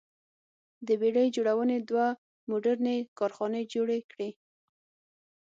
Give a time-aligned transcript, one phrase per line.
[0.87, 2.07] د بېړۍ جوړونې دوه
[2.49, 4.29] موډرنې کارخانې جوړې کړې.